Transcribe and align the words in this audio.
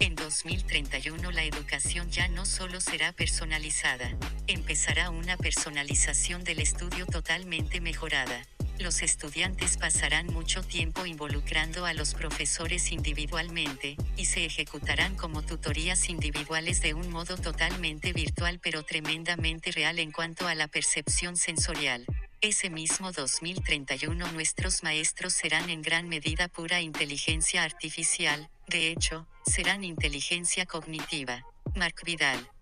En 0.00 0.14
2031 0.14 1.30
la 1.30 1.44
educación 1.44 2.10
ya 2.10 2.28
no 2.28 2.44
solo 2.44 2.80
será 2.80 3.12
personalizada, 3.12 4.16
empezará 4.46 5.10
una 5.10 5.36
personalización 5.36 6.44
del 6.44 6.60
estudio 6.60 7.06
totalmente 7.06 7.80
mejorada. 7.80 8.42
Los 8.84 9.00
estudiantes 9.00 9.78
pasarán 9.78 10.26
mucho 10.26 10.62
tiempo 10.62 11.06
involucrando 11.06 11.86
a 11.86 11.94
los 11.94 12.12
profesores 12.12 12.92
individualmente, 12.92 13.96
y 14.14 14.26
se 14.26 14.44
ejecutarán 14.44 15.16
como 15.16 15.40
tutorías 15.40 16.10
individuales 16.10 16.82
de 16.82 16.92
un 16.92 17.08
modo 17.08 17.38
totalmente 17.38 18.12
virtual 18.12 18.60
pero 18.62 18.82
tremendamente 18.82 19.72
real 19.72 19.98
en 20.00 20.12
cuanto 20.12 20.46
a 20.46 20.54
la 20.54 20.68
percepción 20.68 21.36
sensorial. 21.36 22.04
Ese 22.42 22.68
mismo 22.68 23.10
2031 23.10 24.30
nuestros 24.32 24.82
maestros 24.82 25.32
serán 25.32 25.70
en 25.70 25.80
gran 25.80 26.10
medida 26.10 26.48
pura 26.48 26.82
inteligencia 26.82 27.62
artificial, 27.62 28.50
de 28.68 28.88
hecho, 28.88 29.26
serán 29.46 29.82
inteligencia 29.82 30.66
cognitiva. 30.66 31.42
Mark 31.74 32.02
Vidal. 32.04 32.53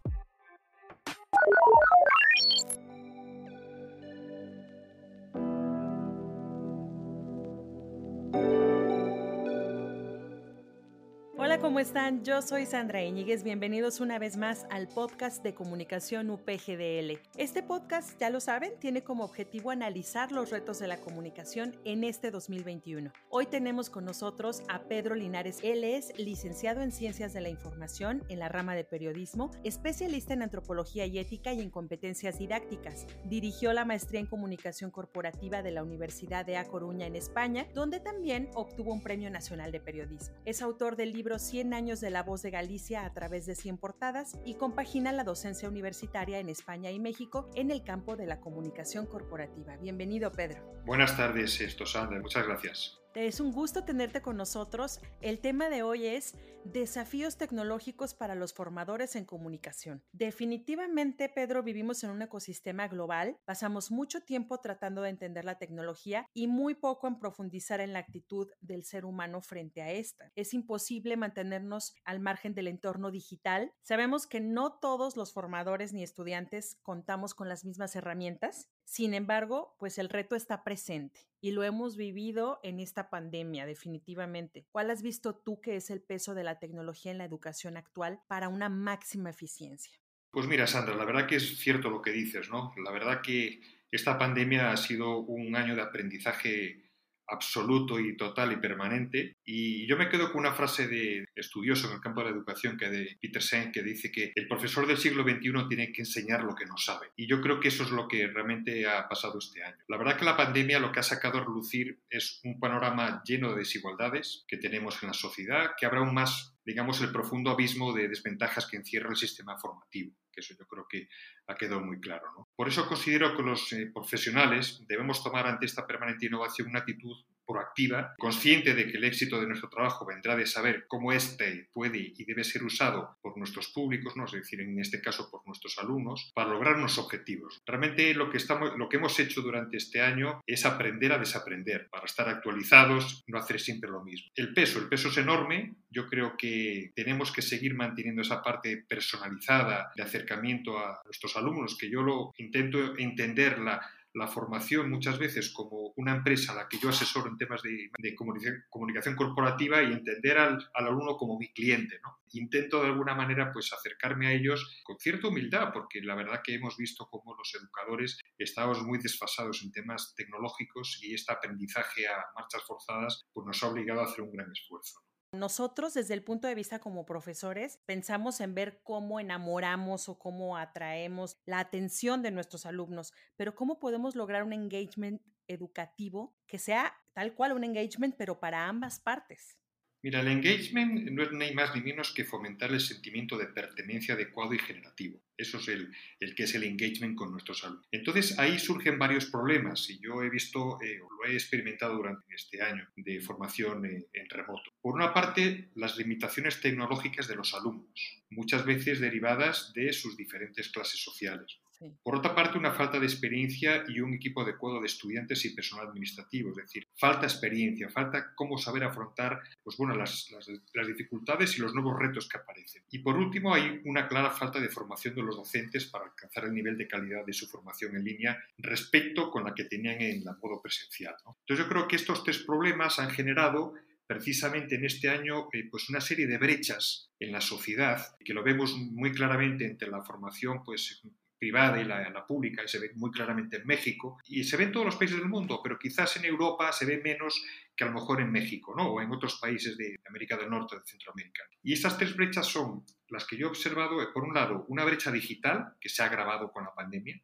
¿Cómo 11.60 11.80
están? 11.80 12.24
Yo 12.24 12.40
soy 12.40 12.64
Sandra 12.64 13.04
Iñiguez. 13.04 13.42
Bienvenidos 13.42 14.00
una 14.00 14.18
vez 14.18 14.38
más 14.38 14.64
al 14.70 14.88
podcast 14.88 15.42
de 15.42 15.54
comunicación 15.54 16.30
UPGDL. 16.30 17.20
Este 17.36 17.62
podcast, 17.62 18.18
ya 18.18 18.30
lo 18.30 18.40
saben, 18.40 18.72
tiene 18.80 19.02
como 19.02 19.24
objetivo 19.24 19.70
analizar 19.70 20.32
los 20.32 20.48
retos 20.48 20.78
de 20.78 20.88
la 20.88 20.96
comunicación 20.96 21.76
en 21.84 22.04
este 22.04 22.30
2021. 22.30 23.12
Hoy 23.28 23.46
tenemos 23.46 23.90
con 23.90 24.06
nosotros 24.06 24.62
a 24.68 24.84
Pedro 24.84 25.14
Linares. 25.14 25.58
Él 25.62 25.84
es 25.84 26.18
licenciado 26.18 26.80
en 26.80 26.90
Ciencias 26.90 27.34
de 27.34 27.42
la 27.42 27.50
Información 27.50 28.24
en 28.30 28.38
la 28.38 28.48
rama 28.48 28.74
de 28.74 28.84
periodismo, 28.84 29.50
especialista 29.62 30.32
en 30.32 30.42
antropología 30.42 31.04
y 31.04 31.18
ética 31.18 31.52
y 31.52 31.60
en 31.60 31.70
competencias 31.70 32.38
didácticas. 32.38 33.06
Dirigió 33.26 33.74
la 33.74 33.84
maestría 33.84 34.20
en 34.20 34.26
comunicación 34.26 34.90
corporativa 34.90 35.62
de 35.62 35.72
la 35.72 35.82
Universidad 35.82 36.46
de 36.46 36.56
A 36.56 36.64
Coruña 36.64 37.06
en 37.06 37.16
España, 37.16 37.66
donde 37.74 38.00
también 38.00 38.48
obtuvo 38.54 38.90
un 38.90 39.02
premio 39.02 39.28
nacional 39.28 39.70
de 39.70 39.80
periodismo. 39.80 40.34
Es 40.46 40.62
autor 40.62 40.96
del 40.96 41.12
libro 41.12 41.38
100 41.42 41.74
años 41.74 42.00
de 42.00 42.10
La 42.10 42.22
Voz 42.22 42.42
de 42.42 42.50
Galicia 42.50 43.04
a 43.04 43.12
través 43.12 43.46
de 43.46 43.54
100 43.54 43.78
portadas 43.78 44.38
y 44.44 44.54
compagina 44.54 45.12
la 45.12 45.24
docencia 45.24 45.68
universitaria 45.68 46.38
en 46.38 46.48
España 46.48 46.90
y 46.90 47.00
México 47.00 47.50
en 47.54 47.70
el 47.70 47.82
campo 47.82 48.16
de 48.16 48.26
la 48.26 48.40
comunicación 48.40 49.06
corporativa. 49.06 49.76
Bienvenido, 49.76 50.32
Pedro. 50.32 50.62
Buenas 50.86 51.16
tardes, 51.16 51.60
esto 51.60 51.84
Sandra. 51.86 52.20
Muchas 52.20 52.46
gracias. 52.46 53.01
Es 53.14 53.40
un 53.40 53.52
gusto 53.52 53.84
tenerte 53.84 54.22
con 54.22 54.38
nosotros. 54.38 54.98
El 55.20 55.38
tema 55.38 55.68
de 55.68 55.82
hoy 55.82 56.06
es 56.06 56.34
desafíos 56.64 57.36
tecnológicos 57.36 58.14
para 58.14 58.34
los 58.34 58.54
formadores 58.54 59.16
en 59.16 59.24
comunicación. 59.24 60.02
Definitivamente, 60.12 61.28
Pedro, 61.28 61.62
vivimos 61.62 62.02
en 62.04 62.10
un 62.10 62.22
ecosistema 62.22 62.88
global, 62.88 63.36
pasamos 63.44 63.90
mucho 63.90 64.22
tiempo 64.22 64.58
tratando 64.58 65.02
de 65.02 65.10
entender 65.10 65.44
la 65.44 65.58
tecnología 65.58 66.26
y 66.32 66.46
muy 66.46 66.74
poco 66.74 67.06
en 67.06 67.18
profundizar 67.18 67.80
en 67.80 67.92
la 67.92 67.98
actitud 67.98 68.48
del 68.60 68.84
ser 68.84 69.04
humano 69.04 69.42
frente 69.42 69.82
a 69.82 69.90
esta. 69.90 70.30
Es 70.34 70.54
imposible 70.54 71.16
mantenernos 71.16 71.94
al 72.04 72.20
margen 72.20 72.54
del 72.54 72.68
entorno 72.68 73.10
digital. 73.10 73.72
Sabemos 73.82 74.26
que 74.26 74.40
no 74.40 74.78
todos 74.78 75.16
los 75.16 75.32
formadores 75.32 75.92
ni 75.92 76.02
estudiantes 76.02 76.78
contamos 76.82 77.34
con 77.34 77.48
las 77.48 77.64
mismas 77.64 77.94
herramientas. 77.96 78.70
Sin 78.84 79.14
embargo, 79.14 79.76
pues 79.78 79.98
el 79.98 80.08
reto 80.08 80.36
está 80.36 80.64
presente 80.64 81.20
y 81.40 81.52
lo 81.52 81.62
hemos 81.64 81.96
vivido 81.96 82.60
en 82.62 82.80
esta 82.80 83.10
pandemia, 83.10 83.66
definitivamente. 83.66 84.66
¿Cuál 84.70 84.90
has 84.90 85.02
visto 85.02 85.34
tú 85.34 85.60
que 85.60 85.76
es 85.76 85.90
el 85.90 86.02
peso 86.02 86.34
de 86.34 86.44
la 86.44 86.58
tecnología 86.58 87.10
en 87.10 87.18
la 87.18 87.24
educación 87.24 87.76
actual 87.76 88.20
para 88.28 88.48
una 88.48 88.68
máxima 88.68 89.30
eficiencia? 89.30 89.98
Pues 90.30 90.46
mira, 90.46 90.66
Sandra, 90.66 90.94
la 90.94 91.04
verdad 91.04 91.26
que 91.26 91.36
es 91.36 91.58
cierto 91.58 91.90
lo 91.90 92.00
que 92.00 92.10
dices, 92.10 92.48
¿no? 92.48 92.72
La 92.82 92.90
verdad 92.90 93.20
que 93.22 93.60
esta 93.90 94.18
pandemia 94.18 94.72
ha 94.72 94.76
sido 94.76 95.18
un 95.18 95.54
año 95.54 95.74
de 95.74 95.82
aprendizaje 95.82 96.92
absoluto 97.28 97.98
y 97.98 98.16
total 98.16 98.52
y 98.52 98.56
permanente. 98.56 99.36
Y 99.44 99.86
yo 99.86 99.96
me 99.96 100.08
quedo 100.08 100.32
con 100.32 100.40
una 100.40 100.54
frase 100.54 100.86
de 100.86 101.26
estudioso 101.34 101.88
en 101.88 101.94
el 101.94 102.00
campo 102.00 102.20
de 102.20 102.30
la 102.30 102.36
educación, 102.36 102.76
que 102.76 102.88
de 102.88 103.18
Peter 103.20 103.42
Sen, 103.42 103.72
que 103.72 103.82
dice 103.82 104.10
que 104.10 104.32
el 104.34 104.46
profesor 104.46 104.86
del 104.86 104.98
siglo 104.98 105.22
XXI 105.22 105.68
tiene 105.68 105.92
que 105.92 106.02
enseñar 106.02 106.44
lo 106.44 106.54
que 106.54 106.66
no 106.66 106.76
sabe. 106.76 107.08
Y 107.16 107.26
yo 107.26 107.40
creo 107.40 107.60
que 107.60 107.68
eso 107.68 107.84
es 107.84 107.90
lo 107.90 108.08
que 108.08 108.26
realmente 108.26 108.86
ha 108.86 109.08
pasado 109.08 109.38
este 109.38 109.62
año. 109.62 109.78
La 109.88 109.96
verdad 109.96 110.18
que 110.18 110.24
la 110.24 110.36
pandemia 110.36 110.78
lo 110.78 110.92
que 110.92 111.00
ha 111.00 111.04
sacado 111.04 111.38
a 111.38 111.44
relucir 111.44 112.00
es 112.10 112.40
un 112.44 112.58
panorama 112.58 113.22
lleno 113.24 113.50
de 113.52 113.58
desigualdades 113.58 114.44
que 114.46 114.58
tenemos 114.58 115.02
en 115.02 115.08
la 115.08 115.14
sociedad, 115.14 115.72
que 115.78 115.86
habrá 115.86 116.00
aún 116.00 116.14
más, 116.14 116.54
digamos, 116.64 117.00
el 117.00 117.12
profundo 117.12 117.50
abismo 117.50 117.92
de 117.92 118.08
desventajas 118.08 118.66
que 118.66 118.76
encierra 118.76 119.10
el 119.10 119.16
sistema 119.16 119.58
formativo 119.58 120.14
que 120.32 120.40
eso 120.40 120.54
yo 120.58 120.66
creo 120.66 120.86
que 120.88 121.08
ha 121.46 121.54
quedado 121.54 121.80
muy 121.80 122.00
claro. 122.00 122.24
¿no? 122.36 122.48
Por 122.56 122.68
eso 122.68 122.88
considero 122.88 123.36
que 123.36 123.42
los 123.42 123.72
eh, 123.72 123.90
profesionales 123.92 124.82
debemos 124.88 125.22
tomar 125.22 125.46
ante 125.46 125.66
esta 125.66 125.86
permanente 125.86 126.26
innovación 126.26 126.68
una 126.68 126.80
actitud 126.80 127.14
proactiva, 127.46 128.14
consciente 128.18 128.74
de 128.74 128.90
que 128.90 128.98
el 128.98 129.04
éxito 129.04 129.40
de 129.40 129.46
nuestro 129.46 129.68
trabajo 129.68 130.06
vendrá 130.06 130.36
de 130.36 130.46
saber 130.46 130.86
cómo 130.88 131.12
éste 131.12 131.68
puede 131.72 132.12
y 132.16 132.24
debe 132.24 132.44
ser 132.44 132.62
usado 132.64 133.16
por 133.22 133.36
nuestros 133.36 133.68
públicos, 133.68 134.16
¿no? 134.16 134.24
es 134.24 134.32
decir, 134.32 134.60
en 134.60 134.78
este 134.78 135.00
caso 135.00 135.30
por 135.30 135.46
nuestros 135.46 135.78
alumnos, 135.78 136.30
para 136.34 136.50
lograr 136.50 136.78
nuestros 136.78 137.04
objetivos. 137.04 137.60
Realmente 137.66 138.14
lo 138.14 138.30
que, 138.30 138.36
estamos, 138.36 138.76
lo 138.76 138.88
que 138.88 138.96
hemos 138.96 139.18
hecho 139.18 139.42
durante 139.42 139.76
este 139.76 140.00
año 140.00 140.40
es 140.46 140.64
aprender 140.64 141.12
a 141.12 141.18
desaprender, 141.18 141.88
para 141.90 142.06
estar 142.06 142.28
actualizados, 142.28 143.22
no 143.26 143.38
hacer 143.38 143.60
siempre 143.60 143.90
lo 143.90 144.02
mismo. 144.02 144.30
El 144.34 144.52
peso, 144.54 144.78
el 144.78 144.88
peso 144.88 145.08
es 145.08 145.16
enorme, 145.16 145.74
yo 145.90 146.06
creo 146.08 146.36
que 146.36 146.92
tenemos 146.94 147.32
que 147.32 147.42
seguir 147.42 147.74
manteniendo 147.74 148.22
esa 148.22 148.42
parte 148.42 148.84
personalizada 148.88 149.92
de 149.94 150.02
acercamiento 150.02 150.78
a 150.78 151.00
nuestros 151.04 151.36
alumnos, 151.36 151.76
que 151.78 151.90
yo 151.90 152.02
lo 152.02 152.32
intento 152.38 152.96
entenderla 152.98 153.80
la 154.14 154.28
formación 154.28 154.90
muchas 154.90 155.18
veces 155.18 155.52
como 155.52 155.92
una 155.96 156.16
empresa 156.16 156.52
a 156.52 156.56
la 156.56 156.68
que 156.68 156.78
yo 156.78 156.88
asesoro 156.88 157.28
en 157.28 157.38
temas 157.38 157.62
de, 157.62 158.14
comunicación, 158.14 159.16
corporativa 159.16 159.82
y 159.82 159.92
entender 159.92 160.38
al, 160.38 160.70
alumno 160.74 161.16
como 161.16 161.38
mi 161.38 161.52
cliente. 161.52 161.98
¿no? 162.02 162.18
Intento 162.32 162.82
de 162.82 162.88
alguna 162.88 163.14
manera 163.14 163.52
pues 163.52 163.72
acercarme 163.72 164.26
a 164.26 164.32
ellos 164.32 164.80
con 164.84 164.98
cierta 164.98 165.28
humildad, 165.28 165.72
porque 165.72 166.00
la 166.02 166.14
verdad 166.14 166.42
que 166.44 166.54
hemos 166.54 166.76
visto 166.76 167.08
cómo 167.10 167.34
los 167.34 167.54
educadores 167.54 168.18
estamos 168.38 168.82
muy 168.82 168.98
desfasados 168.98 169.62
en 169.62 169.72
temas 169.72 170.14
tecnológicos 170.14 170.98
y 171.02 171.14
este 171.14 171.32
aprendizaje 171.32 172.06
a 172.06 172.24
marchas 172.34 172.62
forzadas 172.66 173.22
pues 173.32 173.46
nos 173.46 173.62
ha 173.62 173.68
obligado 173.68 174.00
a 174.00 174.04
hacer 174.04 174.22
un 174.22 174.32
gran 174.32 174.50
esfuerzo. 174.50 175.00
Nosotros, 175.32 175.94
desde 175.94 176.12
el 176.12 176.22
punto 176.22 176.46
de 176.46 176.54
vista 176.54 176.78
como 176.78 177.06
profesores, 177.06 177.78
pensamos 177.86 178.40
en 178.40 178.54
ver 178.54 178.82
cómo 178.82 179.18
enamoramos 179.18 180.10
o 180.10 180.18
cómo 180.18 180.58
atraemos 180.58 181.38
la 181.46 181.58
atención 181.58 182.20
de 182.20 182.30
nuestros 182.30 182.66
alumnos, 182.66 183.14
pero 183.36 183.54
cómo 183.54 183.78
podemos 183.78 184.14
lograr 184.14 184.44
un 184.44 184.52
engagement 184.52 185.22
educativo 185.48 186.36
que 186.46 186.58
sea 186.58 186.92
tal 187.14 187.34
cual 187.34 187.52
un 187.52 187.64
engagement, 187.64 188.14
pero 188.16 188.40
para 188.40 188.68
ambas 188.68 189.00
partes. 189.00 189.61
Mira, 190.04 190.18
el 190.18 190.26
engagement 190.26 191.10
no 191.10 191.22
es 191.22 191.30
ni 191.30 191.52
más 191.52 191.76
ni 191.76 191.80
menos 191.80 192.12
que 192.12 192.24
fomentar 192.24 192.72
el 192.72 192.80
sentimiento 192.80 193.38
de 193.38 193.46
pertenencia 193.46 194.14
adecuado 194.14 194.52
y 194.52 194.58
generativo. 194.58 195.20
Eso 195.36 195.58
es 195.58 195.68
el, 195.68 195.92
el 196.18 196.34
que 196.34 196.42
es 196.42 196.54
el 196.56 196.64
engagement 196.64 197.16
con 197.16 197.30
nuestros 197.30 197.62
alumnos. 197.62 197.86
Entonces 197.92 198.36
ahí 198.36 198.58
surgen 198.58 198.98
varios 198.98 199.26
problemas 199.26 199.88
y 199.90 200.00
yo 200.00 200.24
he 200.24 200.28
visto, 200.28 200.80
eh, 200.82 200.98
lo 200.98 201.30
he 201.30 201.34
experimentado 201.34 201.94
durante 201.94 202.34
este 202.34 202.60
año 202.60 202.88
de 202.96 203.20
formación 203.20 203.86
eh, 203.86 204.08
en 204.12 204.28
remoto. 204.28 204.72
Por 204.80 204.96
una 204.96 205.14
parte, 205.14 205.70
las 205.76 205.96
limitaciones 205.96 206.60
tecnológicas 206.60 207.28
de 207.28 207.36
los 207.36 207.54
alumnos, 207.54 208.22
muchas 208.30 208.64
veces 208.64 208.98
derivadas 208.98 209.72
de 209.72 209.92
sus 209.92 210.16
diferentes 210.16 210.68
clases 210.70 211.00
sociales. 211.00 211.60
Por 212.02 212.16
otra 212.16 212.34
parte, 212.34 212.58
una 212.58 212.72
falta 212.72 212.98
de 212.98 213.06
experiencia 213.06 213.84
y 213.88 214.00
un 214.00 214.14
equipo 214.14 214.42
adecuado 214.42 214.80
de 214.80 214.86
estudiantes 214.86 215.44
y 215.44 215.54
personal 215.54 215.88
administrativo, 215.88 216.50
es 216.50 216.56
decir, 216.56 216.88
falta 216.96 217.26
experiencia, 217.26 217.88
falta 217.90 218.34
cómo 218.34 218.58
saber 218.58 218.84
afrontar 218.84 219.40
pues, 219.62 219.76
bueno, 219.76 219.94
las, 219.94 220.30
las, 220.74 220.86
dificultades 220.86 221.56
y 221.56 221.60
los 221.60 221.74
nuevos 221.74 221.98
retos 221.98 222.28
que 222.28 222.38
aparecen. 222.38 222.82
Y 222.90 222.98
por 222.98 223.16
último, 223.16 223.54
hay 223.54 223.80
una 223.84 224.08
clara 224.08 224.30
falta 224.30 224.60
de 224.60 224.68
formación 224.68 225.14
de 225.14 225.22
los 225.22 225.36
docentes 225.36 225.86
para 225.86 226.04
alcanzar 226.04 226.44
el 226.44 226.54
nivel 226.54 226.76
de 226.76 226.88
calidad 226.88 227.24
de 227.24 227.32
su 227.32 227.46
formación 227.46 227.96
en 227.96 228.04
línea 228.04 228.38
respecto 228.58 229.30
con 229.30 229.44
la 229.44 229.54
que 229.54 229.64
tenían 229.64 230.00
en 230.00 230.16
el 230.18 230.24
modo 230.42 230.60
presencial. 230.60 231.14
Entonces, 231.18 231.64
yo 231.64 231.68
creo 231.68 231.88
que 231.88 231.96
estos 231.96 232.24
tres 232.24 232.38
problemas 232.38 232.98
han 232.98 233.10
generado 233.10 233.74
precisamente 234.06 234.74
en 234.74 234.84
este 234.84 235.08
año 235.08 235.48
eh, 235.52 235.68
pues 235.70 235.88
una 235.88 236.00
serie 236.00 236.26
de 236.26 236.38
brechas 236.38 237.10
en 237.18 237.32
la 237.32 237.40
sociedad 237.40 238.16
que 238.24 238.34
lo 238.34 238.42
vemos 238.42 238.74
muy 238.76 239.12
claramente 239.12 239.64
entre 239.64 239.88
la 239.88 240.02
formación 240.02 240.62
pues 240.64 241.02
privada 241.42 241.80
y 241.80 241.84
la, 241.84 242.24
pública, 242.24 242.62
y 242.62 242.68
se 242.68 242.78
ve 242.78 242.92
muy 242.94 243.10
claramente 243.10 243.56
en 243.56 243.66
México, 243.66 244.16
y 244.26 244.44
se 244.44 244.56
ve 244.56 244.62
en 244.62 244.70
todos 244.70 244.86
los 244.86 244.94
países 244.94 245.18
del 245.18 245.28
mundo, 245.28 245.58
pero 245.60 245.76
quizás 245.76 246.16
en 246.16 246.24
Europa 246.24 246.70
se 246.70 246.86
ve 246.86 247.00
menos 247.02 247.42
que 247.74 247.82
a 247.82 247.88
lo 247.88 247.94
mejor 247.94 248.20
en 248.20 248.30
México, 248.30 248.72
¿no? 248.76 248.92
o 248.92 249.00
en 249.00 249.10
otros 249.10 249.40
países 249.40 249.76
de 249.76 249.96
América 250.08 250.36
del 250.36 250.50
Norte 250.50 250.76
de 250.76 250.84
Centroamérica. 250.84 251.42
Y 251.64 251.72
estas 251.72 251.98
tres 251.98 252.14
brechas 252.14 252.46
son 252.46 252.84
las 253.08 253.26
que 253.26 253.36
yo 253.36 253.48
he 253.48 253.50
observado, 253.50 254.00
eh, 254.00 254.06
por 254.14 254.22
un 254.22 254.34
lado, 254.34 254.64
una 254.68 254.84
brecha 254.84 255.10
digital 255.10 255.74
que 255.80 255.88
se 255.88 256.04
ha 256.04 256.06
agravado 256.06 256.52
con 256.52 256.62
la 256.62 256.74
pandemia, 256.74 257.20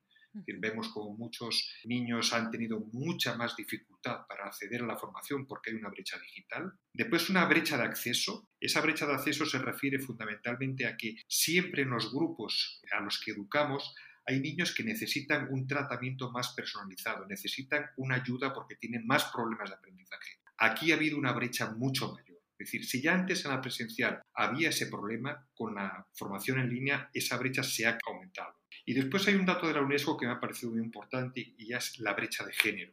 vemos 0.59 0.89
como 0.89 1.17
muchos 1.17 1.73
niños 1.85 2.33
han 2.33 2.51
tenido 2.51 2.81
mucha 2.93 3.37
más 3.37 3.57
dificultad 3.57 4.27
para 4.29 4.47
acceder 4.47 4.83
a 4.83 4.87
la 4.87 4.97
formación 4.97 5.47
porque 5.47 5.71
hay 5.71 5.77
una 5.77 5.91
brecha 5.91 6.19
digital. 6.19 6.73
Después 6.93 7.31
una 7.31 7.47
brecha 7.47 7.77
de 7.77 7.85
acceso. 7.85 8.49
Esa 8.61 8.81
brecha 8.81 9.07
de 9.07 9.15
acceso 9.15 9.47
se 9.47 9.59
refiere 9.59 9.99
fundamentalmente 9.99 10.87
a 10.87 10.97
que 10.97 11.17
siempre 11.27 11.83
en 11.83 11.91
los 11.91 12.13
grupos 12.13 12.81
a 12.93 13.01
los 13.01 13.21
que 13.21 13.33
educamos 13.33 13.95
hay 14.29 14.41
niños 14.41 14.75
que 14.75 14.85
necesitan 14.85 15.49
un 15.51 15.67
tratamiento 15.67 16.31
más 16.31 16.53
personalizado, 16.53 17.27
necesitan 17.27 17.87
una 17.97 18.17
ayuda 18.17 18.53
porque 18.53 18.77
tienen 18.77 19.07
más 19.07 19.25
problemas 19.33 19.71
de 19.71 19.77
aprendizaje. 19.77 20.41
Aquí 20.59 20.93
ha 20.93 20.97
habido 20.97 21.17
una 21.17 21.33
brecha 21.33 21.73
mucho 21.73 22.13
mayor. 22.13 22.39
Es 22.59 22.67
decir, 22.67 22.85
si 22.85 23.01
ya 23.01 23.15
antes 23.15 23.43
en 23.45 23.53
la 23.53 23.63
presencial 23.63 24.21
había 24.35 24.69
ese 24.69 24.89
problema, 24.89 25.49
con 25.55 25.75
la 25.75 26.07
formación 26.13 26.61
en 26.61 26.69
línea 26.69 27.09
esa 27.15 27.39
brecha 27.39 27.63
se 27.63 27.87
ha 27.87 27.97
aumentado. 28.07 28.55
Y 28.85 28.93
después 28.93 29.27
hay 29.29 29.37
un 29.37 29.47
dato 29.47 29.67
de 29.67 29.73
la 29.73 29.83
UNESCO 29.83 30.19
que 30.19 30.27
me 30.27 30.33
ha 30.33 30.41
parecido 30.41 30.73
muy 30.73 30.83
importante 30.83 31.41
y 31.57 31.67
ya 31.67 31.79
es 31.79 31.99
la 31.99 32.13
brecha 32.13 32.45
de 32.45 32.53
género. 32.53 32.93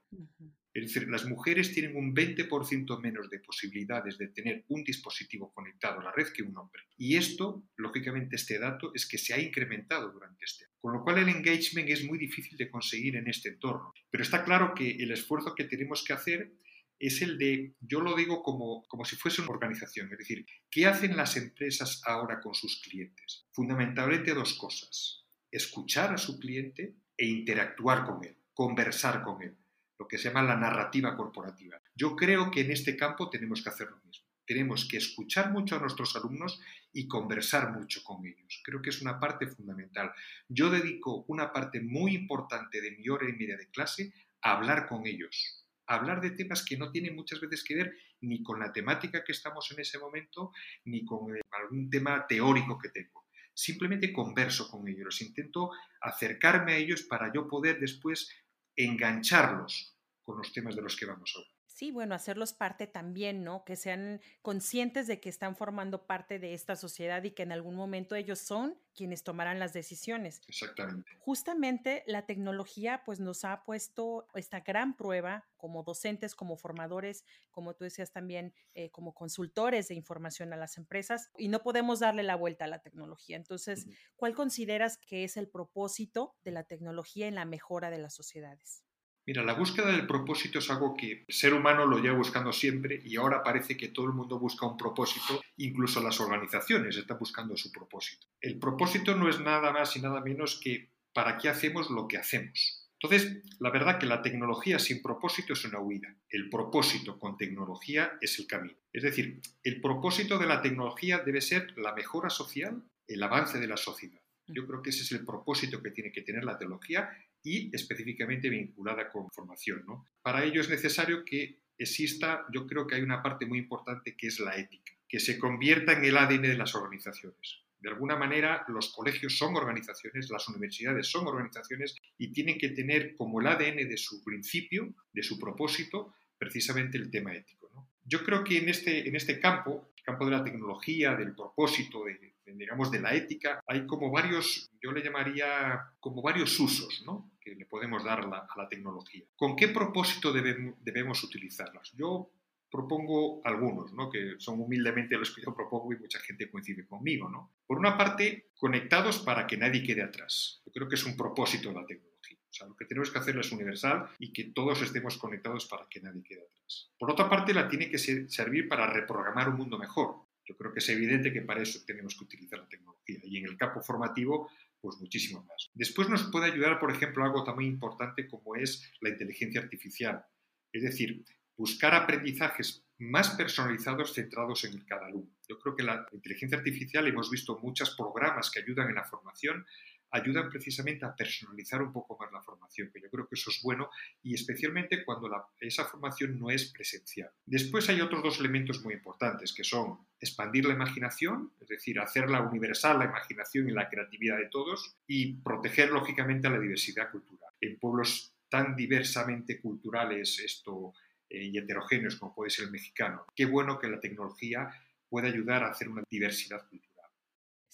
Es 0.76 0.94
decir, 0.94 1.08
las 1.08 1.24
mujeres 1.24 1.74
tienen 1.74 1.96
un 1.96 2.14
20% 2.14 3.00
menos 3.00 3.30
de 3.30 3.40
posibilidades 3.40 4.18
de 4.18 4.28
tener 4.28 4.66
un 4.68 4.84
dispositivo 4.84 5.54
conectado 5.54 6.02
a 6.02 6.04
la 6.04 6.12
red 6.12 6.28
que 6.34 6.44
un 6.44 6.58
hombre. 6.58 6.84
Y 6.98 7.16
esto, 7.16 7.64
lógicamente, 7.78 8.36
este 8.36 8.60
dato 8.60 8.92
es 8.94 9.08
que 9.08 9.18
se 9.18 9.34
ha 9.34 9.40
incrementado 9.40 10.12
durante 10.12 10.44
este 10.44 10.66
año. 10.66 10.74
Con 10.82 10.92
lo 10.92 11.02
cual 11.02 11.20
el 11.20 11.30
engagement 11.30 11.88
es 11.88 12.04
muy 12.04 12.18
difícil 12.18 12.58
de 12.58 12.70
conseguir 12.70 13.16
en 13.16 13.30
este 13.30 13.48
entorno. 13.48 13.94
Pero 14.10 14.22
está 14.22 14.44
claro 14.44 14.74
que 14.76 14.92
el 14.92 15.12
esfuerzo 15.12 15.56
que 15.56 15.64
tenemos 15.64 16.04
que 16.04 16.12
hacer 16.12 16.52
es 17.00 17.22
el 17.22 17.38
de, 17.38 17.74
yo 17.80 18.02
lo 18.02 18.14
digo 18.14 18.44
como, 18.44 18.84
como 18.90 19.06
si 19.06 19.16
fuese 19.16 19.44
una 19.44 19.52
organización, 19.52 20.12
es 20.12 20.18
decir, 20.18 20.46
¿qué 20.70 20.88
hacen 20.88 21.16
las 21.16 21.38
empresas 21.38 22.02
ahora 22.06 22.42
con 22.42 22.54
sus 22.54 22.82
clientes? 22.82 23.46
Fundamentalmente 23.54 24.34
dos 24.34 24.56
cosas, 24.56 25.26
escuchar 25.52 26.14
a 26.14 26.18
su 26.18 26.38
cliente 26.38 26.96
e 27.18 27.28
interactuar 27.28 28.06
con 28.06 28.26
él, 28.26 28.38
conversar 28.54 29.24
con 29.24 29.42
él 29.42 29.58
lo 29.98 30.08
que 30.08 30.18
se 30.18 30.30
llama 30.30 30.44
la 30.44 30.56
narrativa 30.56 31.16
corporativa. 31.16 31.80
Yo 31.96 32.16
creo 32.16 32.52
que 32.52 32.62
en 32.62 32.72
este 32.72 32.98
campo 32.98 33.30
tenemos 33.30 33.64
que 33.64 33.70
hacer 33.70 33.90
lo 33.90 34.00
mismo. 34.04 34.26
Tenemos 34.46 34.88
que 34.88 34.98
escuchar 34.98 35.52
mucho 35.52 35.76
a 35.76 35.80
nuestros 35.80 36.16
alumnos 36.16 36.62
y 36.94 37.08
conversar 37.08 37.72
mucho 37.72 38.04
con 38.04 38.26
ellos. 38.26 38.62
Creo 38.64 38.82
que 38.82 38.92
es 38.92 39.02
una 39.02 39.20
parte 39.20 39.48
fundamental. 39.48 40.12
Yo 40.48 40.70
dedico 40.70 41.26
una 41.28 41.52
parte 41.52 41.82
muy 41.82 42.14
importante 42.14 42.80
de 42.80 42.92
mi 42.92 43.10
hora 43.10 43.28
y 43.28 43.34
media 43.34 43.58
de 43.58 43.70
clase 43.70 44.14
a 44.42 44.56
hablar 44.56 44.88
con 44.88 45.08
ellos, 45.08 45.66
a 45.88 45.96
hablar 45.96 46.22
de 46.22 46.32
temas 46.32 46.64
que 46.64 46.78
no 46.78 46.92
tienen 46.92 47.16
muchas 47.16 47.40
veces 47.40 47.64
que 47.64 47.76
ver 47.76 47.98
ni 48.22 48.44
con 48.44 48.60
la 48.60 48.72
temática 48.72 49.24
que 49.24 49.32
estamos 49.32 49.72
en 49.72 49.80
ese 49.80 49.98
momento, 49.98 50.52
ni 50.86 51.04
con 51.04 51.36
eh, 51.36 51.42
algún 51.52 51.90
tema 51.90 52.26
teórico 52.28 52.78
que 52.78 52.90
tengo. 52.90 53.26
Simplemente 53.54 54.12
converso 54.12 54.70
con 54.70 54.88
ellos, 54.88 55.22
intento 55.22 55.72
acercarme 56.02 56.74
a 56.74 56.78
ellos 56.78 57.04
para 57.04 57.32
yo 57.34 57.48
poder 57.48 57.80
después 57.80 58.30
engancharlos 58.76 59.96
con 60.24 60.38
los 60.38 60.52
temas 60.52 60.76
de 60.76 60.82
los 60.82 60.96
que 60.96 61.06
vamos 61.06 61.32
a 61.36 61.40
hablar. 61.40 61.55
Sí, 61.76 61.92
bueno, 61.92 62.16
hacerlos 62.16 62.54
parte 62.54 62.88
también, 62.88 63.44
¿no? 63.44 63.66
Que 63.66 63.76
sean 63.76 64.22
conscientes 64.42 65.08
de 65.08 65.20
que 65.20 65.28
están 65.28 65.58
formando 65.58 66.08
parte 66.08 66.40
de 66.40 66.54
esta 66.54 66.78
sociedad 66.78 67.22
y 67.26 67.32
que 67.32 67.44
en 67.44 67.52
algún 67.52 67.76
momento 67.76 68.16
ellos 68.16 68.40
son 68.40 68.80
quienes 68.94 69.26
tomarán 69.26 69.60
las 69.60 69.74
decisiones. 69.74 70.42
Exactamente. 70.48 71.12
Justamente 71.20 72.06
la 72.08 72.26
tecnología 72.26 73.04
pues 73.04 73.20
nos 73.20 73.44
ha 73.44 73.66
puesto 73.66 74.26
esta 74.36 74.62
gran 74.62 74.96
prueba 74.96 75.50
como 75.58 75.84
docentes, 75.84 76.34
como 76.34 76.56
formadores, 76.56 77.26
como 77.52 77.76
tú 77.76 77.84
decías 77.84 78.14
también, 78.14 78.54
eh, 78.74 78.90
como 78.92 79.14
consultores 79.14 79.90
de 79.90 79.96
información 79.96 80.54
a 80.54 80.56
las 80.56 80.78
empresas 80.78 81.30
y 81.38 81.50
no 81.50 81.62
podemos 81.62 82.00
darle 82.00 82.24
la 82.24 82.38
vuelta 82.38 82.64
a 82.64 82.70
la 82.70 82.80
tecnología. 82.80 83.36
Entonces, 83.36 83.86
¿cuál 84.16 84.34
consideras 84.34 84.98
que 84.98 85.26
es 85.26 85.36
el 85.36 85.50
propósito 85.50 86.38
de 86.46 86.52
la 86.52 86.64
tecnología 86.64 87.28
en 87.28 87.36
la 87.36 87.44
mejora 87.44 87.90
de 87.90 87.98
las 87.98 88.14
sociedades? 88.16 88.85
Mira, 89.28 89.44
la 89.44 89.54
búsqueda 89.54 89.92
del 89.92 90.06
propósito 90.06 90.60
es 90.60 90.70
algo 90.70 90.96
que 90.96 91.26
el 91.28 91.34
ser 91.34 91.56
humano 91.56 91.88
lo 91.88 91.98
lleva 91.98 92.16
buscando 92.16 92.54
siempre 92.54 93.02
y 93.04 93.16
ahora 93.16 93.42
parece 93.42 93.76
que 93.76 93.88
todo 93.88 94.06
el 94.06 94.14
mundo 94.14 94.38
busca 94.38 94.68
un 94.68 94.78
propósito, 94.78 95.42
incluso 95.58 96.02
las 96.02 96.20
organizaciones 96.20 96.96
están 96.96 97.18
buscando 97.18 97.58
su 97.58 97.72
propósito. 97.72 98.28
El 98.40 98.60
propósito 98.60 99.16
no 99.16 99.28
es 99.28 99.40
nada 99.40 99.72
más 99.72 99.96
y 99.98 100.02
nada 100.02 100.22
menos 100.22 100.60
que 100.64 100.92
para 101.12 101.40
qué 101.40 101.50
hacemos 101.50 101.90
lo 101.90 102.08
que 102.08 102.18
hacemos. 102.18 102.86
Entonces, 103.02 103.42
la 103.60 103.72
verdad 103.72 104.00
que 104.00 104.06
la 104.06 104.22
tecnología 104.22 104.80
sin 104.80 105.02
propósito 105.02 105.54
es 105.54 105.66
una 105.66 105.80
huida. 105.80 106.16
El 106.30 106.50
propósito 106.50 107.20
con 107.20 107.36
tecnología 107.36 108.18
es 108.22 108.38
el 108.40 108.48
camino. 108.48 108.78
Es 108.94 109.04
decir, 109.04 109.42
el 109.64 109.82
propósito 109.82 110.38
de 110.38 110.46
la 110.46 110.62
tecnología 110.62 111.20
debe 111.20 111.42
ser 111.42 111.78
la 111.78 111.94
mejora 111.94 112.30
social, 112.30 112.84
el 113.08 113.24
avance 113.24 113.60
de 113.60 113.68
la 113.68 113.78
sociedad. 113.78 114.22
Yo 114.48 114.68
creo 114.68 114.82
que 114.82 114.92
ese 114.92 115.02
es 115.02 115.12
el 115.12 115.26
propósito 115.26 115.82
que 115.82 115.92
tiene 115.92 116.12
que 116.12 116.22
tener 116.22 116.44
la 116.44 116.58
tecnología 116.58 117.10
y 117.46 117.70
específicamente 117.74 118.50
vinculada 118.50 119.10
con 119.10 119.30
formación. 119.32 119.84
¿no? 119.86 120.08
Para 120.22 120.44
ello 120.44 120.60
es 120.60 120.70
necesario 120.70 121.24
que 121.24 121.60
exista, 121.78 122.46
yo 122.52 122.66
creo 122.66 122.88
que 122.88 122.96
hay 122.96 123.02
una 123.02 123.22
parte 123.22 123.46
muy 123.46 123.60
importante 123.60 124.16
que 124.18 124.28
es 124.28 124.40
la 124.40 124.58
ética, 124.58 124.92
que 125.08 125.20
se 125.20 125.38
convierta 125.38 125.94
en 125.94 126.04
el 126.04 126.18
ADN 126.18 126.42
de 126.42 126.58
las 126.58 126.74
organizaciones. 126.74 127.60
De 127.80 127.90
alguna 127.90 128.16
manera, 128.16 128.66
los 128.70 128.92
colegios 128.92 129.38
son 129.38 129.56
organizaciones, 129.56 130.32
las 130.32 130.48
universidades 130.50 131.08
son 131.08 131.28
organizaciones 131.28 131.96
y 132.18 132.34
tienen 132.34 132.58
que 132.58 132.70
tener 132.70 133.16
como 133.16 133.40
el 133.40 133.48
ADN 133.48 133.88
de 133.88 133.98
su 133.98 134.24
principio, 134.24 134.96
de 135.14 135.22
su 135.22 135.40
propósito, 135.40 136.16
precisamente 136.38 136.98
el 136.98 137.12
tema 137.12 137.36
ético. 137.36 137.66
Yo 138.04 138.24
creo 138.24 138.44
que 138.44 138.58
en 138.58 138.70
este, 138.70 139.08
en 139.08 139.16
este 139.16 139.40
campo, 139.40 139.92
el 139.98 140.04
campo 140.04 140.26
de 140.26 140.32
la 140.32 140.44
tecnología, 140.44 141.16
del 141.16 141.36
propósito, 141.36 142.06
de, 142.06 142.36
digamos, 142.54 142.92
de 142.92 143.02
la 143.02 143.14
ética, 143.14 143.62
hay 143.68 143.86
como 143.86 144.12
varios, 144.12 144.72
yo 144.82 144.92
le 144.92 145.04
llamaría 145.04 145.82
como 146.00 146.22
varios 146.22 146.60
usos, 146.60 147.04
¿no? 147.06 147.32
Podemos 147.76 148.06
dar 148.06 148.22
a 148.22 148.56
la 148.56 148.70
tecnología. 148.70 149.26
¿Con 149.36 149.54
qué 149.58 149.68
propósito 149.68 150.32
debemos, 150.32 151.22
utilizarlas? 151.26 151.92
Yo 151.98 152.32
propongo 152.72 153.42
algunos, 153.44 153.92
¿no? 153.92 154.10
que 154.10 154.36
son 154.38 154.62
humildemente 154.62 155.18
los 155.18 155.36
que 155.36 155.42
yo 155.42 155.54
propongo 155.54 155.92
y 155.92 155.98
mucha 155.98 156.20
gente 156.20 156.50
coincide 156.50 156.88
conmigo. 156.88 157.30
¿no? 157.30 157.52
Por 157.68 157.78
una 157.78 157.98
parte, 157.98 158.52
conectados 158.58 159.20
para 159.20 159.46
que 159.46 159.58
nadie 159.58 159.84
quede 159.84 160.04
atrás. 160.04 160.62
Yo 160.66 160.72
creo 160.72 160.88
que 160.88 160.96
es 160.96 161.06
un 161.06 161.18
propósito 161.18 161.68
de 161.68 161.76
la 161.76 161.86
tecnología. 161.86 162.38
O 162.50 162.54
sea, 162.54 162.68
lo 162.68 162.78
que 162.78 162.86
tenemos 162.86 163.12
que 163.12 163.20
hacer 163.20 163.38
es 163.38 163.52
universal 163.52 164.08
y 164.20 164.32
que 164.32 164.46
todos 164.46 164.82
estemos 164.82 165.18
conectados 165.18 165.66
para 165.66 165.86
que 165.90 166.00
nadie 166.00 166.24
quede 166.24 166.44
atrás. 166.44 166.94
Por 166.98 167.12
otra 167.12 167.30
parte, 167.30 167.54
la 167.54 167.68
tiene 167.68 167.90
que 167.90 167.98
servir 167.98 168.70
para 168.70 168.88
reprogramar 168.88 169.50
un 169.50 169.58
mundo 169.58 169.78
mejor. 169.78 170.16
Yo 170.46 170.56
creo 170.56 170.72
que 170.72 170.80
es 170.80 170.88
evidente 170.88 171.34
que 171.34 171.42
para 171.42 171.62
eso 171.62 171.80
tenemos 171.86 172.16
que 172.16 172.24
utilizar 172.24 172.60
la 172.60 172.70
tecnología 172.70 173.20
y 173.24 173.38
en 173.38 173.46
el 173.46 173.58
campo 173.58 173.82
formativo, 173.82 174.50
pues 174.86 175.02
muchísimo 175.02 175.44
más. 175.46 175.72
Después 175.74 176.10
nos 176.10 176.26
puede 176.26 176.52
ayudar, 176.52 176.80
por 176.80 176.92
ejemplo, 176.92 177.26
algo 177.26 177.44
también 177.44 177.72
importante 177.72 178.28
como 178.28 178.56
es 178.56 178.94
la 179.02 179.10
inteligencia 179.10 179.60
artificial. 179.60 180.24
Es 180.72 180.84
decir, 180.84 181.26
buscar 181.58 181.96
aprendizajes 181.96 182.86
más 183.00 183.32
personalizados 183.32 184.14
centrados 184.14 184.64
en 184.64 184.86
cada 184.86 185.08
alumno. 185.08 185.36
Yo 185.50 185.58
creo 185.58 185.76
que 185.76 185.82
la 185.82 186.06
inteligencia 186.12 186.60
artificial, 186.60 187.08
hemos 187.08 187.32
visto 187.32 187.58
muchos 187.64 187.96
programas 187.96 188.52
que 188.52 188.60
ayudan 188.60 188.90
en 188.90 188.96
la 188.96 189.06
formación, 189.06 189.66
ayudan 190.12 190.50
precisamente 190.50 191.06
a 191.06 191.16
personalizar 191.16 191.82
un 191.82 191.92
poco 191.92 192.18
más 192.20 192.32
la 192.32 192.42
formación, 192.42 192.90
que 192.94 193.02
yo 193.02 193.10
creo 193.10 193.28
que 193.28 193.36
eso 193.36 193.50
es 193.50 193.62
bueno 193.62 193.90
y 194.24 194.34
especialmente 194.34 195.04
cuando 195.04 195.30
esa 195.60 195.86
formación 195.86 196.40
no 196.40 196.50
es 196.50 196.72
presencial. 196.72 197.30
Después 197.46 197.90
hay 197.90 198.02
otros 198.02 198.24
dos 198.24 198.40
elementos 198.40 198.84
muy 198.84 198.94
importantes 198.94 199.54
que 199.54 199.64
son 199.64 200.00
expandir 200.20 200.66
la 200.66 200.74
imaginación, 200.74 201.52
es 201.60 201.68
decir, 201.68 202.00
hacerla 202.00 202.42
universal 202.42 203.00
la 203.00 203.06
imaginación 203.06 203.70
y 203.70 203.74
la 203.74 203.90
creatividad 203.90 204.38
de 204.38 204.50
todos 204.50 204.96
y 205.08 205.34
proteger 205.34 205.90
lógicamente 205.90 206.48
a 206.48 206.52
la 206.52 206.60
diversidad 206.60 207.12
cultural. 207.12 207.52
En 207.60 207.78
pueblos 207.78 208.34
tan 208.50 208.76
diversamente 208.76 209.60
culturales 209.60 210.40
esto, 210.40 210.94
eh, 211.30 211.46
y 211.46 211.58
heterogéneos 211.58 212.16
como 212.16 212.34
puede 212.34 212.52
ser 212.52 212.66
el 212.66 212.72
mexicano, 212.72 213.26
qué 213.36 213.46
bueno 213.46 213.80
que 213.80 213.88
la 213.88 214.00
tecnología 214.00 214.72
pueda 215.10 215.28
ayudar 215.28 215.64
a 215.64 215.72
hacer 215.72 215.90
una 215.90 216.04
diversidad 216.10 216.68
cultural. 216.70 216.95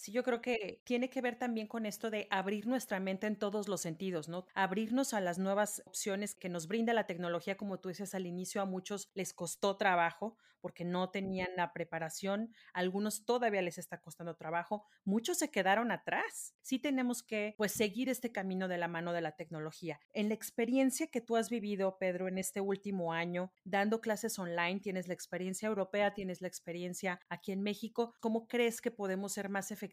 Sí, 0.01 0.11
yo 0.11 0.23
creo 0.23 0.41
que 0.41 0.81
tiene 0.83 1.11
que 1.11 1.21
ver 1.21 1.37
también 1.37 1.67
con 1.67 1.85
esto 1.85 2.09
de 2.09 2.27
abrir 2.31 2.65
nuestra 2.65 2.99
mente 2.99 3.27
en 3.27 3.35
todos 3.35 3.67
los 3.67 3.81
sentidos, 3.81 4.29
¿no? 4.29 4.47
Abrirnos 4.55 5.13
a 5.13 5.21
las 5.21 5.37
nuevas 5.37 5.83
opciones 5.85 6.33
que 6.33 6.49
nos 6.49 6.67
brinda 6.67 6.91
la 6.91 7.05
tecnología, 7.05 7.55
como 7.55 7.79
tú 7.79 7.89
dices 7.89 8.15
al 8.15 8.25
inicio, 8.25 8.63
a 8.63 8.65
muchos 8.65 9.11
les 9.13 9.31
costó 9.31 9.77
trabajo 9.77 10.37
porque 10.59 10.85
no 10.85 11.09
tenían 11.09 11.49
la 11.55 11.73
preparación, 11.73 12.53
algunos 12.73 13.25
todavía 13.25 13.61
les 13.61 13.77
está 13.77 13.99
costando 13.99 14.35
trabajo, 14.35 14.85
muchos 15.03 15.37
se 15.39 15.49
quedaron 15.49 15.91
atrás. 15.91 16.55
Sí 16.61 16.79
tenemos 16.79 17.23
que 17.23 17.55
pues 17.57 17.71
seguir 17.71 18.09
este 18.09 18.31
camino 18.31 18.67
de 18.67 18.77
la 18.77 18.87
mano 18.87 19.11
de 19.11 19.21
la 19.21 19.35
tecnología. 19.35 19.99
En 20.13 20.29
la 20.29 20.35
experiencia 20.35 21.07
que 21.07 21.21
tú 21.21 21.35
has 21.35 21.49
vivido, 21.49 21.97
Pedro, 21.97 22.27
en 22.27 22.37
este 22.37 22.61
último 22.61 23.11
año, 23.11 23.51
dando 23.63 24.01
clases 24.01 24.37
online, 24.37 24.79
tienes 24.79 25.07
la 25.07 25.15
experiencia 25.15 25.67
europea, 25.67 26.13
tienes 26.13 26.41
la 26.41 26.47
experiencia 26.47 27.19
aquí 27.29 27.51
en 27.51 27.61
México, 27.63 28.13
¿cómo 28.19 28.47
crees 28.47 28.81
que 28.81 28.91
podemos 28.91 29.33
ser 29.33 29.49
más 29.49 29.71
efectivos 29.71 29.90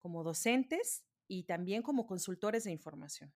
como 0.00 0.22
docentes 0.24 1.04
y 1.28 1.44
también 1.44 1.82
como 1.82 2.06
consultores 2.06 2.64
de 2.64 2.72
información? 2.72 3.32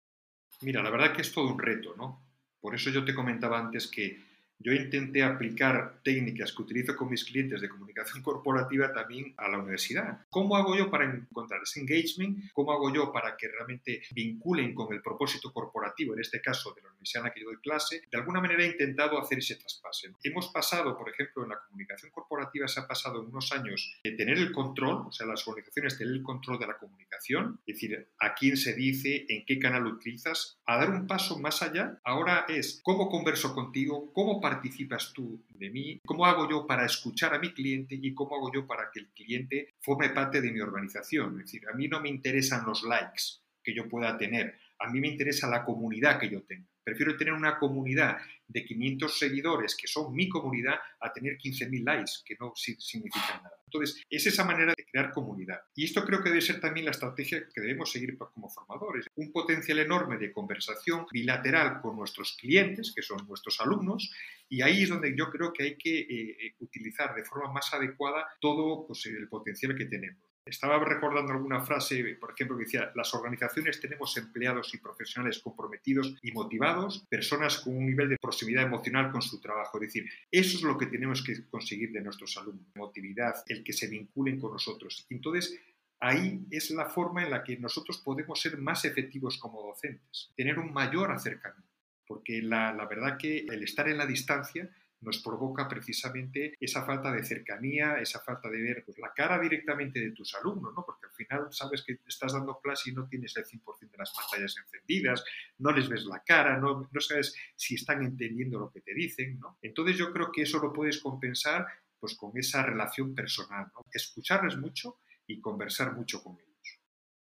Mira, 0.63 0.83
la 0.83 0.91
verdad 0.91 1.13
que 1.15 1.23
es 1.23 1.33
todo 1.33 1.53
un 1.53 1.59
reto, 1.59 1.95
¿no? 1.97 2.23
Por 2.61 2.75
eso 2.75 2.91
yo 2.91 3.05
te 3.05 3.15
comentaba 3.15 3.59
antes 3.59 3.89
que 3.89 4.30
yo 4.61 4.73
intenté 4.73 5.23
aplicar 5.23 6.01
técnicas 6.05 6.53
que 6.53 6.63
utilizo 6.63 6.97
con 6.97 7.11
mis 7.11 7.25
clientes 7.25 7.61
de 7.61 7.69
comunicación 7.69 8.23
corporativa 8.23 8.93
también 8.93 9.35
a 9.37 9.49
la 9.49 9.59
universidad. 9.59 10.27
¿Cómo 10.31 10.57
hago 10.57 10.77
yo 10.77 10.91
para 10.91 11.05
encontrar 11.05 11.61
ese 11.63 11.81
engagement? 11.81 12.53
¿Cómo 12.53 12.73
hago 12.73 12.93
yo 12.95 13.13
para 13.13 13.37
que 13.37 13.49
realmente 13.49 14.03
vinculen 14.13 14.75
con 14.75 14.95
el 14.95 15.03
propósito 15.03 15.53
corporativo? 15.53 15.81
en 16.15 16.21
este 16.21 16.41
caso 16.41 16.73
de 16.75 16.83
la 16.83 16.89
universidad 16.89 17.23
en 17.23 17.29
la 17.29 17.35
que 17.35 17.41
yo 17.41 17.47
doy 17.47 17.61
clase, 17.61 18.03
de 18.11 18.19
alguna 18.19 18.41
manera 18.41 18.65
he 18.65 18.69
intentado 18.69 19.19
hacer 19.19 19.39
ese 19.39 19.57
traspase. 19.57 20.13
Hemos 20.23 20.49
pasado, 20.49 20.97
por 20.97 21.09
ejemplo, 21.09 21.43
en 21.43 21.51
la 21.51 21.61
comunicación 21.61 22.11
corporativa 22.11 22.69
se 22.69 22.81
ha 22.81 22.87
pasado 22.87 23.23
unos 23.23 23.53
años 23.53 23.99
de 24.03 24.13
tener 24.13 24.39
el 24.39 24.53
control, 24.53 25.07
o 25.07 25.13
sea, 25.13 25.27
las 25.27 25.47
organizaciones 25.47 25.99
tener 25.99 26.15
el 26.15 26.23
control 26.23 26.59
de 26.59 26.67
la 26.67 26.79
comunicación, 26.79 27.61
es 27.67 27.75
decir, 27.77 28.09
a 28.19 28.35
quién 28.35 28.57
se 28.57 28.75
dice, 28.75 29.27
en 29.29 29.45
qué 29.47 29.59
canal 29.59 29.87
utilizas, 29.87 30.59
a 30.67 30.79
dar 30.79 30.91
un 30.91 31.07
paso 31.07 31.39
más 31.39 31.63
allá. 31.63 32.01
Ahora 32.05 32.47
es 32.49 32.81
cómo 32.83 33.09
converso 33.09 33.55
contigo, 33.55 34.13
cómo 34.13 34.41
participas 34.51 35.13
tú 35.13 35.45
de 35.51 35.71
mí, 35.71 36.01
cómo 36.05 36.27
hago 36.27 36.51
yo 36.51 36.67
para 36.67 36.85
escuchar 36.85 37.33
a 37.35 37.39
mi 37.39 37.53
cliente 37.53 37.95
y 37.95 38.13
cómo 38.13 38.35
hago 38.35 38.53
yo 38.53 38.67
para 38.67 38.91
que 38.91 38.99
el 38.99 39.09
cliente 39.11 39.75
forme 39.79 40.09
parte 40.11 40.41
de 40.41 40.51
mi 40.51 40.61
organización. 40.61 41.39
Es 41.39 41.47
decir, 41.47 41.63
a 41.69 41.77
mí 41.77 41.87
no 41.87 42.01
me 42.01 42.09
interesan 42.09 42.67
los 42.67 42.83
likes 42.83 43.23
que 43.63 43.73
yo 43.73 43.89
pueda 43.89 44.19
tener, 44.19 44.59
a 44.81 44.89
mí 44.91 45.01
me 45.01 45.09
interesa 45.09 45.49
la 45.49 45.65
comunidad 45.65 46.19
que 46.19 46.31
yo 46.31 46.43
tenga. 46.43 46.67
Prefiero 46.83 47.17
tener 47.17 47.35
una 47.35 47.59
comunidad 47.59 48.17
de 48.49 48.65
500 48.65 49.19
seguidores, 49.19 49.77
que 49.77 49.87
son 49.87 50.13
mi 50.15 50.29
comunidad, 50.29 50.75
a 51.01 51.13
tener 51.13 51.37
15.000 51.37 51.85
likes, 51.85 52.13
que 52.25 52.37
no 52.41 52.53
significan 52.57 53.43
nada. 53.43 53.53
Entonces, 53.67 54.03
es 54.11 54.27
esa 54.27 54.45
manera 54.45 54.75
de 54.77 54.85
crear 54.85 55.13
comunidad. 55.13 55.61
Y 55.77 55.85
esto 55.85 56.05
creo 56.05 56.23
que 56.23 56.31
debe 56.31 56.41
ser 56.41 56.61
también 56.61 56.87
la 56.87 56.91
estrategia 56.91 57.47
que 57.55 57.61
debemos 57.61 57.93
seguir 57.93 58.17
como 58.19 58.49
formadores. 58.49 59.07
Un 59.15 59.31
potencial 59.31 59.79
enorme 59.79 60.17
de 60.17 60.33
conversación 60.33 61.07
bilateral 61.13 61.81
con 61.81 61.97
nuestros 61.97 62.37
clientes, 62.37 62.93
que 62.95 63.03
son 63.03 63.25
nuestros 63.29 63.61
alumnos, 63.61 64.11
y 64.49 64.63
ahí 64.63 64.83
es 64.83 64.89
donde 64.89 65.15
yo 65.17 65.31
creo 65.31 65.53
que 65.53 65.63
hay 65.63 65.77
que 65.77 66.01
eh, 66.01 66.37
eh, 66.41 66.55
utilizar 66.59 67.15
de 67.15 67.25
forma 67.25 67.53
más 67.53 67.73
adecuada 67.73 68.27
todo 68.41 68.87
pues, 68.87 69.07
el 69.07 69.29
potencial 69.29 69.77
que 69.77 69.85
tenemos. 69.85 70.30
Estaba 70.51 70.85
recordando 70.85 71.33
alguna 71.33 71.61
frase, 71.61 72.17
por 72.21 72.33
ejemplo, 72.33 72.59
que 72.59 72.65
decía, 72.65 72.91
las 72.97 73.15
organizaciones 73.15 73.81
tenemos 73.81 74.17
empleados 74.17 74.75
y 74.75 74.79
profesionales 74.79 75.39
comprometidos 75.39 76.17
y 76.23 76.33
motivados, 76.33 77.07
personas 77.09 77.59
con 77.59 77.77
un 77.77 77.87
nivel 77.87 78.09
de 78.09 78.19
proximidad 78.19 78.65
emocional 78.65 79.13
con 79.13 79.23
su 79.23 79.41
trabajo. 79.41 79.79
Es 79.79 79.83
decir, 79.83 80.11
eso 80.29 80.57
es 80.57 80.65
lo 80.65 80.77
que 80.77 80.87
tenemos 80.87 81.23
que 81.23 81.47
conseguir 81.49 81.93
de 81.93 82.01
nuestros 82.01 82.37
alumnos, 82.37 82.67
motividad, 82.75 83.45
el 83.47 83.63
que 83.63 83.73
se 83.73 83.87
vinculen 83.87 84.41
con 84.41 84.51
nosotros. 84.51 85.07
Entonces, 85.09 85.57
ahí 86.01 86.45
es 86.51 86.73
la 86.73 86.87
forma 86.87 87.23
en 87.23 87.31
la 87.31 87.45
que 87.45 87.57
nosotros 87.57 87.99
podemos 87.99 88.41
ser 88.41 88.59
más 88.59 88.85
efectivos 88.85 89.39
como 89.39 89.63
docentes, 89.63 90.33
tener 90.37 90.59
un 90.59 90.73
mayor 90.73 91.13
acercamiento. 91.13 91.71
Porque 92.09 92.43
la, 92.43 92.73
la 92.73 92.87
verdad 92.87 93.17
que 93.17 93.47
el 93.49 93.63
estar 93.63 93.89
en 93.89 93.99
la 93.99 94.07
distancia 94.07 94.69
nos 95.01 95.23
provoca 95.23 95.67
precisamente 95.67 96.55
esa 96.61 96.85
falta 96.85 97.11
de 97.13 97.25
cercanía, 97.25 97.97
esa 98.01 98.21
falta 98.21 98.51
de 98.51 98.61
ver 98.61 98.85
pues, 98.85 98.99
la 98.99 99.13
cara 99.15 99.39
directamente 99.39 100.01
de 100.01 100.13
tus 100.13 100.35
alumnos, 100.35 100.73
¿no? 100.75 100.85
porque 100.85 101.07
al 101.07 101.13
final 101.13 101.49
sabes 101.51 101.83
que 101.83 101.99
estás 102.07 102.33
dando 102.33 102.61
clase 102.61 102.91
y 102.91 102.93
no 102.93 103.09
tienes 103.09 103.37
el 103.37 103.45
100% 103.45 103.91
de 103.91 103.99
las 103.99 104.13
pantallas 104.13 104.55
encendidas, 104.59 105.25
no 105.59 105.73
les 105.73 105.89
ves 105.89 106.05
la 106.05 106.23
cara, 106.23 106.59
no, 106.59 106.89
sabes 107.01 107.35
si 107.57 107.77
están 107.77 108.03
entendiendo 108.03 108.59
lo 108.59 108.71
que 108.71 108.83
te 108.83 108.95
dicen. 108.95 109.39
¿no? 109.39 109.59
Entonces 109.63 109.97
yo 109.97 110.13
creo 110.13 110.31
que 110.31 110.43
eso 110.43 110.59
lo 110.59 110.73
puedes 110.73 111.01
compensar 111.01 111.67
pues, 111.99 112.17
con 112.17 112.33
esa 112.37 112.63
relación 112.63 113.15
personal, 113.15 113.71
¿no? 113.75 113.85
escucharles 113.93 114.57
mucho 114.57 115.01
y 115.27 115.41
conversar 115.41 115.95
mucho 115.95 116.23
con 116.23 116.35
ellos. 116.39 116.51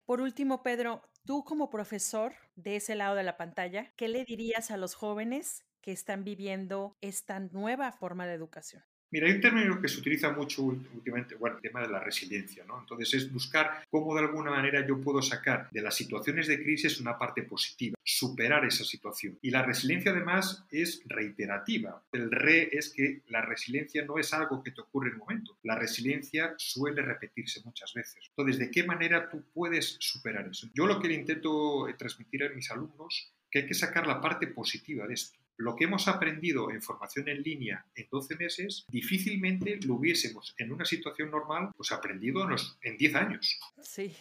Por 0.06 0.22
último, 0.22 0.62
Pedro, 0.63 1.10
tú 1.25 1.44
como 1.44 1.70
profesor 1.70 2.34
de 2.56 2.75
ese 2.75 2.94
lado 2.96 3.15
de 3.15 3.24
la 3.24 3.38
pantalla, 3.38 3.94
¿qué 3.96 4.10
le 4.10 4.25
dirías 4.25 4.70
a 4.70 4.77
los 4.77 4.96
jóvenes 4.96 5.65
que 5.84 5.92
están 5.92 6.24
viviendo 6.24 6.98
esta 7.02 7.40
nueva 7.40 7.92
forma 7.92 8.25
de 8.25 8.34
educación? 8.34 8.84
Mira, 9.13 9.28
hay 9.28 9.34
un 9.34 9.42
término 9.42 9.80
que 9.80 9.88
se 9.88 10.00
utiliza 10.00 10.32
mucho 10.32 10.63
últimamente, 10.63 11.36
bueno, 11.36 11.58
el 11.58 11.62
tema 11.62 11.82
de 11.82 11.88
la 11.88 12.00
resiliencia, 12.00 12.63
¿no? 12.66 12.80
Entonces 12.80 13.13
es 13.13 13.32
buscar 13.32 13.84
cómo 13.92 14.16
de 14.16 14.22
alguna 14.22 14.50
manera 14.50 14.88
yo 14.88 15.00
puedo 15.00 15.22
sacar 15.22 15.70
de 15.70 15.82
las 15.84 15.94
situaciones 15.94 16.48
de 16.48 16.63
crisis 16.63 17.00
una 17.00 17.16
parte 17.16 17.44
positiva, 17.44 17.96
superar 18.04 18.66
esa 18.66 18.84
situación. 18.84 19.38
Y 19.44 19.52
la 19.52 19.62
resiliencia 19.62 20.12
además 20.12 20.66
es 20.72 21.04
reiterativa. 21.06 22.04
El 22.12 22.32
re 22.32 22.75
es 22.75 22.90
que 22.90 23.22
la 23.28 23.42
resiliencia 23.42 24.04
no 24.04 24.18
es 24.18 24.34
algo 24.34 24.63
que 24.63 24.72
te 24.72 24.82
ocurre 24.82 25.10
en 25.10 25.13
un 25.13 25.20
momento. 25.20 25.60
La 25.62 25.75
resiliencia 25.75 26.56
suele 26.58 27.04
repetirse 27.04 27.62
muchas 27.63 27.94
veces. 27.94 28.30
Entonces, 28.30 28.58
¿de 28.58 28.72
qué 28.72 28.84
manera 28.84 29.30
tú 29.30 29.44
puedes 29.54 29.96
superar 30.00 30.48
eso? 30.48 30.70
Yo 30.74 30.88
lo 30.88 31.00
que 31.00 31.13
intento 31.13 31.86
transmitir 32.00 32.46
a 32.46 32.50
mis 32.50 32.72
alumnos 32.72 33.32
que 33.52 33.60
hay 33.60 33.68
que 33.68 33.75
sacar 33.75 34.08
la 34.08 34.20
parte 34.20 34.48
positiva 34.48 35.06
de 35.06 35.13
esto 35.13 35.43
lo 35.58 35.76
que 35.76 35.86
hemos 35.86 36.08
aprendido 36.08 36.72
en 36.72 36.82
formación 36.82 37.28
en 37.30 37.42
línea 37.42 37.86
en 37.96 38.08
12 38.10 38.36
meses, 38.36 38.86
difícilmente 38.90 39.80
lo 39.86 39.96
hubiésemos 39.96 40.56
en 40.58 40.72
una 40.72 40.86
situación 40.86 41.32
normal 41.32 41.72
pues 41.76 41.92
aprendido 41.92 42.44
en, 42.50 42.56
en 42.82 42.98
10 42.98 43.16
años. 43.16 43.60
Sí. 43.82 44.14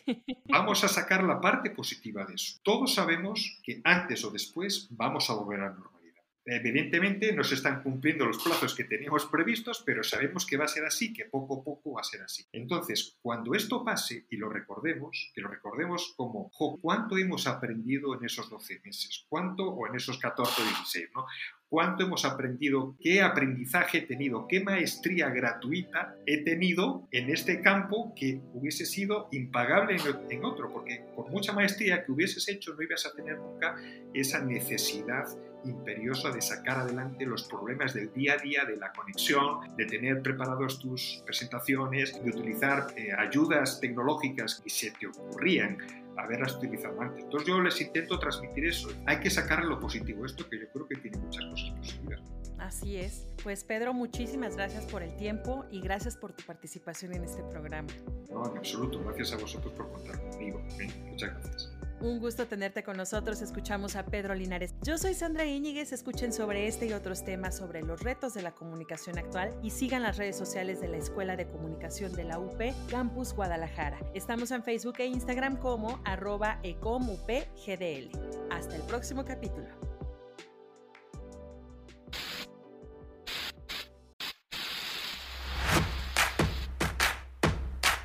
Vamos 0.49 0.85
a 0.85 0.89
sacar 0.89 1.25
la 1.25 1.41
parte 1.41 1.71
positiva 1.71 2.25
de 2.25 2.35
eso. 2.35 2.59
Todos 2.63 2.95
sabemos 2.95 3.61
que 3.63 3.81
antes 3.85 4.25
o 4.25 4.31
después 4.31 4.89
vamos 4.91 5.31
a 5.31 5.35
volver 5.35 5.61
a 5.61 5.65
la 5.65 5.71
normalidad. 5.71 6.02
Evidentemente 6.45 7.33
no 7.33 7.45
se 7.45 7.55
están 7.55 7.83
cumpliendo 7.83 8.27
los 8.27 8.43
plazos 8.43 8.75
que 8.75 8.85
teníamos 8.85 9.27
previstos, 9.27 9.83
pero 9.85 10.03
sabemos 10.03 10.45
que 10.45 10.57
va 10.57 10.65
a 10.65 10.69
ser 10.69 10.85
así, 10.85 11.13
que 11.13 11.27
poco 11.27 11.61
a 11.61 11.65
poco 11.65 11.93
va 11.93 12.01
a 12.01 12.05
ser 12.05 12.23
así. 12.23 12.45
Entonces, 12.53 13.17
cuando 13.23 13.55
esto 13.55 13.85
pase 13.85 14.27
y 14.31 14.37
lo 14.37 14.49
recordemos, 14.49 15.31
que 15.35 15.41
lo 15.41 15.49
recordemos 15.49 16.15
como, 16.17 16.51
¿cuánto 16.81 17.17
hemos 17.17 17.47
aprendido 17.47 18.17
en 18.17 18.25
esos 18.25 18.51
12 18.51 18.81
meses? 18.85 19.25
¿Cuánto 19.29 19.69
o 19.69 19.87
en 19.87 19.95
esos 19.95 20.19
14 20.19 20.63
o 20.63 20.65
16? 20.65 21.11
¿no? 21.15 21.27
cuánto 21.73 22.05
hemos 22.05 22.27
aprendido, 22.27 22.97
qué 23.01 23.23
aprendizaje 23.23 23.97
he 23.97 24.03
tenido, 24.03 24.47
qué 24.47 24.61
maestría 24.61 25.31
gratuita 25.31 26.15
he 26.27 26.45
tenido 26.45 27.09
en 27.13 27.31
este 27.31 27.63
campo 27.63 28.13
que 28.15 28.43
hubiese 28.53 28.85
sido 28.85 29.29
impagable 29.33 29.97
en, 30.29 30.45
otro, 30.45 30.71
porque 30.71 31.03
por 31.17 31.31
mucha 31.31 31.55
maestría 31.55 32.05
que 32.05 32.13
hubieses 32.13 32.47
hecho 32.51 32.75
no 32.75 32.83
ibas 32.83 33.07
a 33.07 33.15
tener 33.15 33.39
nunca 33.39 33.75
esa 34.13 34.45
necesidad 34.45 35.25
imperiosa 35.65 36.31
de 36.31 36.41
sacar 36.41 36.79
adelante 36.79 37.27
los 37.27 37.45
problemas 37.45 37.95
del 37.95 38.13
día 38.13 38.35
a 38.35 38.37
día, 38.37 38.65
de 38.65 38.77
la 38.77 38.93
conexión, 38.93 39.61
de 39.77 39.87
tener 39.87 40.23
preparados 40.23 40.79
tus 40.79 41.23
presentaciones, 41.25 42.23
de 42.23 42.31
utilizar 42.31 42.93
eh, 42.97 43.13
ayudas 43.17 43.81
tecnológicas 43.81 44.61
que 44.63 44.71
se 44.71 44.91
te 44.93 45.07
ocurrían 45.07 45.79
haberlas 46.17 46.57
utilizado 46.57 47.01
antes. 47.01 47.25
Entonces 47.25 47.49
yo 47.49 47.61
les 47.61 47.81
intento 47.81 48.19
transmitir 48.19 48.67
eso. 48.67 48.89
Hay 49.07 49.19
que 49.21 49.31
sacar 49.31 49.65
lo 49.65 49.81
positivo, 49.81 50.27
esto 50.27 50.49
que 50.49 50.61
yo 50.61 50.69
creo 50.73 50.87
que 50.87 50.97
tiene 50.97 51.19
muchas 51.19 51.45
cosas 51.47 51.71
positivas. 51.79 52.21
Así 52.59 52.97
es. 52.97 53.27
Pues 53.43 53.65
Pedro, 53.65 53.93
muchísimas 53.93 54.55
gracias 54.55 54.85
por 54.85 55.03
el 55.03 55.17
tiempo 55.17 55.65
y 55.71 55.81
gracias 55.81 56.17
por 56.17 56.33
tu 56.33 56.45
participación 56.45 57.13
en 57.13 57.25
este 57.25 57.43
programa. 57.43 57.89
No, 58.31 58.49
en 58.49 58.59
absoluto. 58.59 59.03
Gracias 59.03 59.33
a 59.33 59.37
vosotros 59.37 59.73
por 59.73 59.91
contar 59.91 60.21
conmigo. 60.31 60.63
Muchas 61.11 61.31
gracias. 61.31 61.73
Un 62.03 62.19
gusto 62.19 62.49
tenerte 62.49 62.83
con 62.83 62.97
nosotros. 62.97 63.43
Escuchamos 63.43 63.95
a 63.95 64.05
Pedro 64.05 64.35
Linares. 64.35 64.75
Yo 64.83 64.99
soy 64.99 65.15
Sandra 65.15 65.45
Íñiguez. 65.45 65.93
Escuchen 65.93 66.33
sobre 66.33 66.67
este 66.67 66.87
y 66.87 66.95
otros 66.95 67.25
temas 67.25 67.57
sobre 67.57 67.81
los 67.83 68.01
retos 68.03 68.35
de 68.35 68.43
la 68.43 68.51
comunicación 68.51 69.19
actual 69.19 69.57
y 69.63 69.71
sigan 69.71 70.03
las 70.03 70.17
redes 70.17 70.37
sociales 70.37 70.81
de 70.81 70.89
la 70.89 70.97
Escuela 70.97 71.37
de 71.37 71.47
Comunicación 71.47 72.13
de 72.13 72.25
la 72.25 72.41
UP 72.41 72.61
Campus 72.91 73.33
Guadalajara. 73.35 74.01
Estamos 74.15 74.51
en 74.51 74.65
Facebook 74.65 74.97
e 74.99 75.07
Instagram 75.07 75.59
como 75.59 76.01
arroba 76.05 76.59
ecomupgdl. 76.65 78.11
Hasta 78.51 78.75
el 78.75 78.83
próximo 78.83 79.25
capítulo. 79.25 79.69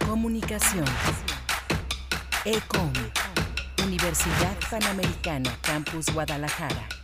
Comunicación. 0.05 0.85
ECOM. 2.45 2.93
Universidad 4.07 4.55
Panamericana, 4.69 5.51
Campus 5.61 6.05
Guadalajara. 6.13 6.96